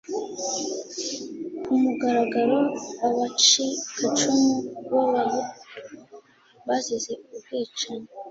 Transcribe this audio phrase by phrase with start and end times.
[1.63, 2.57] ku mugaragaro
[3.07, 4.53] abacikacumu
[4.89, 5.55] b'Abahutu
[6.67, 8.07] bazize ubwicanyi